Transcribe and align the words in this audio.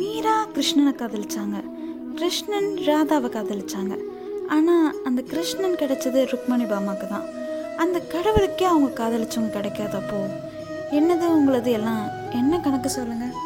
மீரா 0.00 0.34
கிருஷ்ணனை 0.54 0.92
காதலிச்சாங்க. 0.98 1.56
கிருஷ்ணன் 2.14 2.68
ராதாவை 2.86 3.28
காதலிச்சாங்க. 3.34 3.94
ஆனால் 4.48 4.94
அந்த 5.04 5.20
கிருஷ்ணன் 5.22 5.76
கிடைச்சது 5.80 6.20
ருக்மணி 6.30 6.66
பாமாக்கு 6.70 7.06
தான். 7.08 7.26
அந்த 7.76 7.98
கடவுளுக்கே 8.12 8.64
அவங்க 8.64 8.88
காதலிச்சவங்க 9.00 9.52
கிடைக்காதப்போ 9.56 10.20
என்னது 10.98 11.26
உங்களது 11.38 11.70
எல்லாம்? 11.70 12.04
என்ன 12.32 12.60
கணக்கு 12.60 12.90
சொல்லுங்கள் 12.90 13.36